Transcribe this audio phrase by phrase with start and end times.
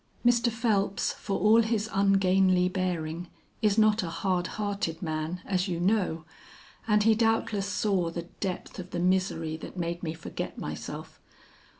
[0.25, 0.51] "Mr.
[0.51, 3.27] Phelps for all his ungainly bearing,
[3.61, 6.25] is not a hard hearted man, as you know,
[6.87, 11.21] and he doubtless saw the depth of the misery that made me forget myself.